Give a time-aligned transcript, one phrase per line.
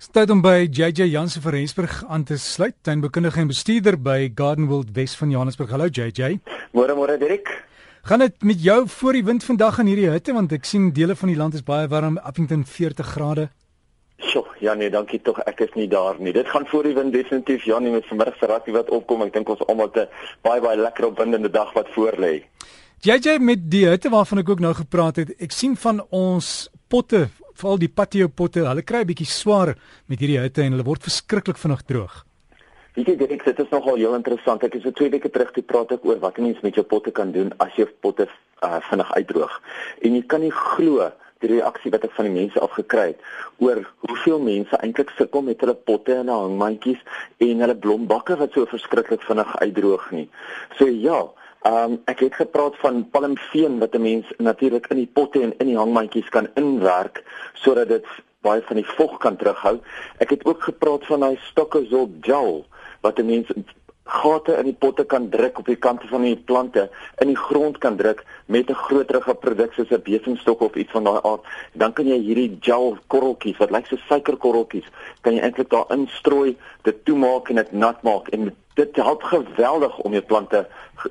[0.00, 4.66] Tyd om by JJ Jansen van Rensburg aan te sluit, tuinbekundige en bestuurder by Garden
[4.66, 5.70] World Wes van Johannesburg.
[5.70, 6.38] Hallo JJ.
[6.72, 7.50] Môre môre Dirk.
[8.08, 11.12] Gaan dit met jou voor die wind vandag in hierdie hitte want ek sien dele
[11.14, 13.44] van die land is baie warm, Appington 40 grade.
[14.24, 15.42] Sjoe, ja nee, dankie tog.
[15.44, 16.32] Ek is nie daar nie.
[16.32, 19.26] Dit gaan voor die wind definitief ja nie met vanmiddag se rakkie wat opkom.
[19.28, 20.08] Ek dink ons almal te
[20.40, 22.38] baie baie lekker opwindende dag wat voor lê.
[23.04, 25.36] JJ met die hitte waarvan ek ook nou gepraat het.
[25.36, 27.28] Ek sien van ons potte
[27.60, 29.76] veral die patio potte, hulle kry 'n bietjie swaar
[30.08, 32.24] met hierdie hitte en hulle word verskriklik vinnig droog.
[32.94, 34.64] Weet jy Dirk, dit is nogal heel interessant.
[34.66, 37.10] Ek het so twee weke terug gepraat ek oor wat 'n mens met jou potte
[37.10, 38.26] kan doen as jou potte
[38.64, 39.60] uh, vinnig uitdroog.
[40.02, 43.20] En jy kan nie glo die reaksie wat ek van die mense afgekry het
[43.64, 47.00] oor hoeveel mense eintlik sukkel met hulle potte en hulle hangmandjies
[47.46, 50.28] en hulle blombakke wat so verskriklik vinnig uitdroog nie.
[50.78, 51.20] So ja,
[51.66, 55.66] um, ek het gepraat van palmveen wat 'n mens natuurlik in die potte en in
[55.66, 57.24] die hangmandjies kan inwerk
[57.54, 58.06] sodat dit
[58.40, 59.80] baie van die vog kan terughou.
[60.18, 62.66] Ek het ook gepraat van daai stokke so gel
[63.00, 63.48] wat 'n mens
[64.10, 66.88] gate in die potte kan druk op die kante van die plante
[67.22, 71.04] in die grond kan druk met 'n groterige produk soos 'n besingstok of iets van
[71.04, 71.44] daai aard.
[71.72, 74.88] Dan kan jy hierdie gel korreltjies wat lyk so suikerkorreltjies,
[75.20, 79.98] kan jy eintlik daar instrooi, dit toemaak en dit nat maak en dit help geweldig
[79.98, 80.66] om jou plante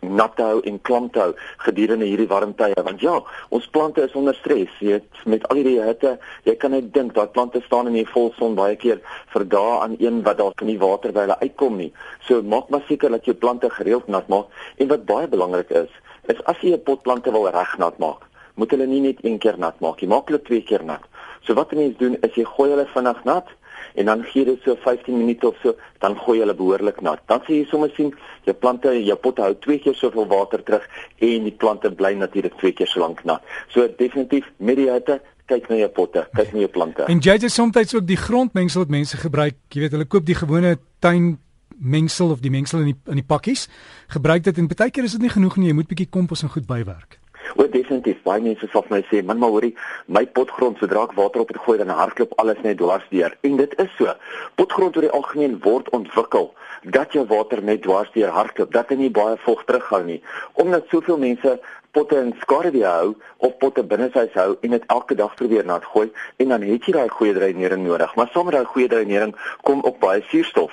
[0.00, 1.32] nat te hou en klam te hou
[1.66, 3.14] gedurende hierdie warm tye want ja,
[3.54, 6.16] ons plante is onder stres, jy weet, met al hierdie hitte,
[6.48, 9.00] jy kan net dink dat plante staan in die volson baie keer
[9.34, 11.90] vir dae aan een wat dalk nie water by hulle uitkom nie.
[12.28, 15.90] So maak maar seker dat jou plante gereeld nat maak en wat baie belangrik is,
[16.32, 18.24] is as jy 'n potplante wil reg nat maak,
[18.56, 21.02] moet hulle nie net een keer nat maak nie, maak hulle twee keer nat.
[21.44, 23.48] So wat mense doen is jy gooi hulle vinnig nat
[23.94, 27.22] en dan gee dit so 15 minute of so, dan gooi jy hulle behoorlik nat.
[27.30, 28.12] Dan sien jy sommer sien
[28.48, 32.58] jou plante, jou potte hou twee keer soveel water terug en die plante bly natuurlik
[32.60, 33.42] twee keer so lank nat.
[33.74, 37.08] So definitief met die hitte kyk na jou potte, kyk na jou plante.
[37.10, 39.58] En jy het soms ook die grondmengsel wat mense gebruik.
[39.72, 41.34] Jy weet hulle koop die gewone tuin
[41.78, 43.66] mengsel of die mengsel in die in die pakkies.
[44.14, 45.68] Gebruik dit en baie keer is dit nie genoeg nie.
[45.72, 47.18] Jy moet bietjie kompos en goed bywerk.
[47.56, 48.22] O, definitief.
[48.26, 49.76] Baie mense vir my sê, "Man, maar hoorie,
[50.06, 53.56] my potgrond sodra ek water op het gooi, dan hardloop alles net dwars deur." En
[53.56, 54.14] dit is so.
[54.54, 58.94] Potgrond oor die algemeen word ontwikkel dat jou water net dwars deur hardloop, dat hy
[58.94, 60.22] nie baie vog terughou nie.
[60.52, 61.60] Omdat soveel mense
[61.94, 65.84] potte in skaduwee hou of potte binne huis hou en dit elke dag probeer nat
[65.92, 66.08] gooi
[66.42, 68.14] en dan het jy daai goeie dreinering nodig.
[68.18, 70.72] Maar sonder daai goeie dreinering kom ook baie suurstof.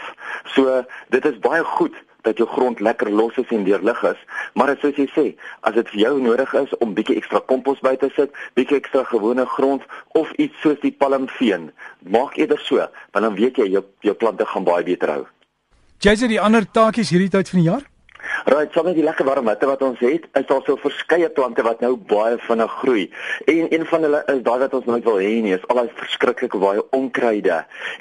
[0.56, 0.82] So
[1.14, 1.96] dit is baie goed
[2.28, 4.24] dat jou grond lekker los is en deurlig is,
[4.54, 5.26] maar soos jy sê,
[5.68, 9.04] as dit vir jou nodig is om bietjie ekstra kompos by te sit, bietjie ekstra
[9.12, 9.86] gewone grond
[10.18, 14.46] of iets soos die palmveen, maak eerder so, want dan weet jy jou jou plante
[14.46, 15.24] gaan baie beter hou.
[16.02, 17.91] Jy sê die ander taakies hierdie tyd van die jaar?
[18.46, 21.62] Right, so met die lekker warm hitte wat ons het, is daar so verskeie plante
[21.62, 23.04] wat nou baie vinnig groei.
[23.46, 25.92] En een van hulle is daai wat ons nooit wil hê nie, is al daai
[26.00, 27.60] verskriklike baie onkruide.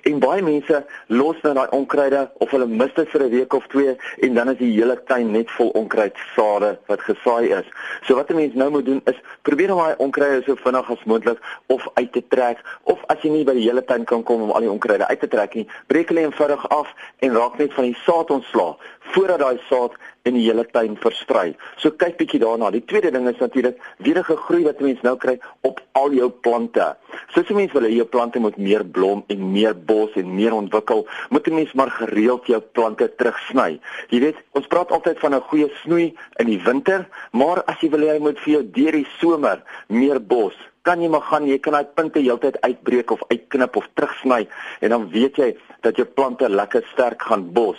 [0.08, 0.80] En baie mense
[1.12, 4.50] los nou daai onkruide of hulle mis dit vir 'n week of twee en dan
[4.50, 7.66] is die hele tuin net vol onkruidsade wat gesaai is.
[8.02, 11.04] So wat 'n mens nou moet doen is probeer om daai onkruide so vinnig as
[11.04, 14.42] moontlik of uit te trek of as jy nie by die hele tuin kan kom
[14.42, 16.88] om al die onkruide uit te trek nie, breek hulle eenvoudig af
[17.18, 18.76] en raak net van die saad ontslaa
[19.12, 19.92] voordat daai saad
[20.22, 21.54] in die hele tuin versprei.
[21.76, 22.70] So kyk bietjie daarna.
[22.70, 26.30] Die tweede ding is natuurlik weer 'n gegroei wat mense nou kry op al jou
[26.44, 26.86] plante.
[27.32, 30.32] So as jy mens wil hê jou plante moet meer blom en meer bos en
[30.34, 33.78] meer ontwikkel, moet jy mens maar gereeld jou plante terugsny.
[34.14, 37.90] Jy weet, ons praat altyd van 'n goeie snoei in die winter, maar as jy
[37.90, 41.46] wil hê jy moet vir jou deur die somer meer bos kan jy maar gaan
[41.48, 44.46] jy kan daai punte heeltyd uitbreek of uitknip of terugsny
[44.80, 45.50] en dan weet jy
[45.84, 47.78] dat jou plante lekker sterk gaan bos.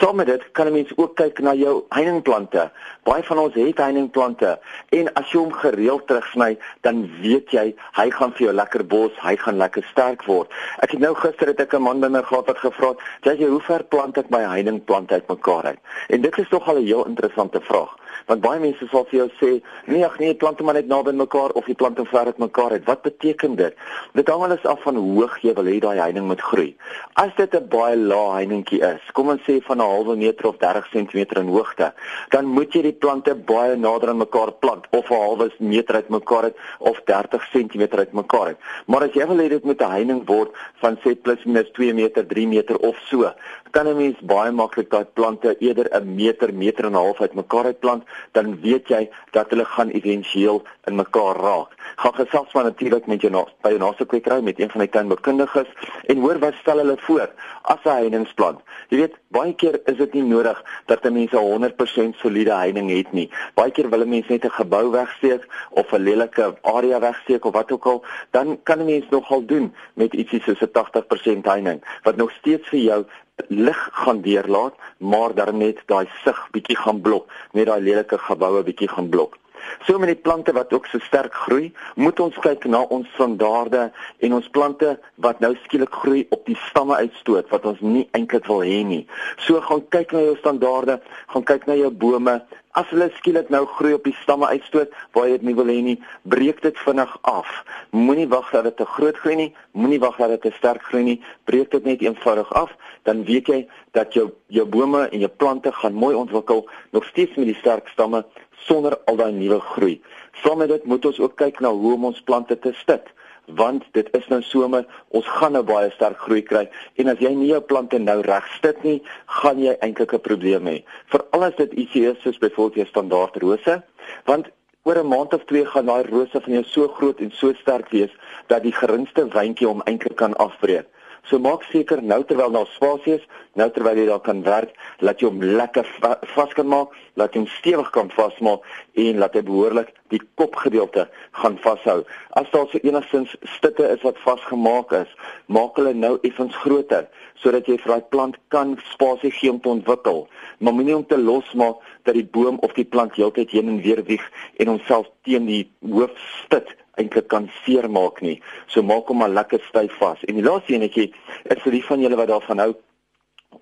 [0.00, 2.70] Saam met dit kan 'n mens ook kyk na jou heuningplante.
[3.04, 4.58] Baie van ons het heuningplante
[4.90, 7.57] en as jy hom gereeld terugsny, dan weet jy
[7.98, 10.52] hy gaan vir jou lekker bos, hy gaan lekker sterk word.
[10.84, 13.48] Ek het nou gister het ek 'n man by my gehad wat gevra het, "Jy
[13.48, 17.06] hoe ver plant ek my heuningplante uitmekaar uit?" En dit is tog al 'n heel
[17.06, 17.96] interessante vraag
[18.28, 19.50] want baie mense sal vir jou sê
[19.86, 22.84] nee ag nee plante maar net naby mekaar of die plante ver uit mekaar het
[22.84, 23.74] wat beteken dit?
[24.14, 26.76] Dit hang alles af van hoe hoog jy wil hê daai heining moet groei.
[27.14, 30.56] As dit 'n baie lae heiningkie is kom ons sê van 'n halwe meter of
[30.58, 31.92] 30 cm in hoogte
[32.30, 36.08] dan moet jy die plante baie nader aan mekaar plant of 'n halwe meter uit
[36.08, 39.80] mekaar het of 30 cm uit mekaar het maar as jy wil hê dit moet
[39.80, 40.50] 'n heining word
[40.82, 43.32] van sê plus minus 2 meter 3 meter of so
[43.70, 47.34] kan 'n mens baie maklik daai plante eerder 'n meter meter en 'n half uit
[47.34, 51.74] mekaar uitplant dan weet jy dat hulle gaan éventueel in mekaar raak.
[51.96, 53.32] Gaan gesels maar natuurlik met jou
[53.62, 55.70] by jou naaste kwekery met een van die tuinbekundiges
[56.06, 57.30] en hoor wat stel hulle voor
[57.62, 58.60] as 'n heiningsplan.
[58.88, 62.90] Jy weet, baie keer is dit nie nodig dat 'n mens 'n 100% soliede heining
[62.90, 63.30] het nie.
[63.54, 67.52] Baie keer wil 'n mens net 'n gebou wegsteek of 'n lelike area wegsteek of
[67.52, 71.84] wat ook al, dan kan 'n mens nogal doen met ietsie soos 'n 80% heining
[72.02, 73.04] wat nog steeds vir jou
[73.48, 78.62] lig gaan deurlaat, maar dan net daai sig bietjie gaan blok, net daai lelike geboue
[78.62, 79.38] bietjie gaan blok.
[79.86, 83.88] So met die plante wat ook so sterk groei, moet ons kyk na ons standaarde
[84.24, 84.94] en ons plante
[85.24, 89.04] wat nou skielik groei op die stamme uitstoot wat ons nie eintlik wil hê nie.
[89.44, 91.00] So gaan kyk na jou standaarde,
[91.34, 92.40] gaan kyk na jou bome.
[92.78, 95.78] As hulle skielik nou groei op die stamme uitstoot waar jy dit nie wil hê
[95.82, 95.96] nie,
[96.30, 97.48] breek dit vinnig af.
[97.90, 101.02] Moenie wag dat dit te groot groei nie, moenie wag dat dit te sterk groei
[101.08, 101.16] nie,
[101.50, 102.70] breek dit net eenvoudig af,
[103.08, 103.58] dan weet jy
[103.98, 107.90] dat jou jou bome en jou plante gaan mooi ontwikkel, nog steeds met die sterk
[107.90, 108.22] stamme
[108.68, 109.96] sonder al daai nuwe groei.
[110.44, 113.10] Saam met dit moet ons ook kyk na hoe om ons plante te stit
[113.56, 114.84] want dit is nou somer
[115.16, 116.66] ons gaan nou baie sterk groei kry.
[117.00, 118.98] En as jy nie jou plante nou reg stit nie
[119.40, 120.82] gaan jy eintlik 'n probleem hê.
[121.06, 123.82] Veral as dit ietsie is soos byvoorbeeld jou standaard rose.
[124.24, 124.50] Want
[124.84, 127.88] oor 'n maand of twee gaan daai rose van jou so groot en so sterk
[127.90, 128.12] wees
[128.46, 130.86] dat die geringste wyntjie hom eintlik kan afbreek
[131.28, 133.24] So maak seker nou terwyl daar spasie is,
[133.60, 134.70] nou terwyl jy daar kan werk,
[135.04, 138.64] laat jy hom lekker va vas kan maak, laat hom stewig kan vasmaak
[139.02, 141.04] en laat hy behoorlik die kopgedeelte
[141.42, 141.98] gaan vashou.
[142.32, 145.12] As daar so enigstens stikke is wat vasgemaak is,
[145.52, 147.10] maak hulle nou effens groter
[147.42, 150.24] sodat jy vir daai plant kan spasie gee om te ontwikkel.
[150.64, 154.00] Maar moenie om te losmaak dat die boom of die plant heeltyd heen en weer
[154.08, 154.24] wieg
[154.56, 158.38] en homself teen die hoof stit eintlik kan seermaak nie.
[158.66, 160.22] So maak hom maar lekker styf vas.
[160.28, 161.10] En die laaste enetjie
[161.44, 162.72] is vir die van julle wat daarvan hou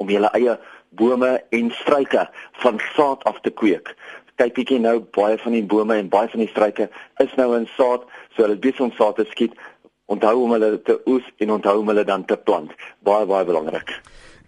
[0.03, 0.57] om julle eie
[0.97, 2.27] bome en struike
[2.63, 3.93] van saad af te kweek.
[4.37, 6.89] Kyk bietjie nou baie van die bome en baie van die struike
[7.25, 8.05] is nou in saad,
[8.35, 9.55] so hulle besig om saad te skiet.
[10.13, 12.73] Onthou om hulle te oes en onthou om hulle dan te plant.
[13.07, 13.97] Baie baie belangrik.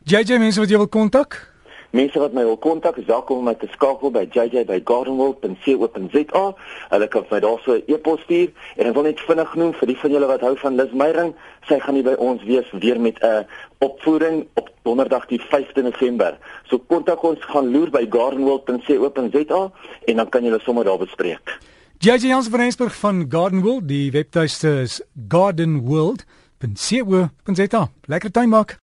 [0.09, 1.41] JJ mense wat jy wil kontak?
[1.91, 6.45] Mense wat my wil kontak, is welkom om my te skakel by jj@gardenworld.co.za.
[6.89, 9.97] Hulle kan my daarso 'n e-pos stuur en ek wil net vinnig noem vir die
[9.97, 11.35] van julle wat hou van Lis Meyering,
[11.69, 13.47] sy gaan nie by ons wees weer met 'n
[13.79, 16.39] opvoering op Donderdag die 5de November.
[16.69, 19.73] So kontak ons gaan loer by gardenworld.co.za
[20.05, 21.59] en dan kan julle sommer daar bespreek.
[21.99, 27.91] JJ Jans van Rensburg van Gardenworld, die webtuiste is gardenworld.co.za.
[28.05, 28.77] Lekker tuin maak.